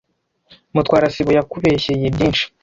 Mutwara 0.73 1.07
sibo 1.13 1.31
yakubeshyeye 1.37 2.05
byinshi. 2.15 2.43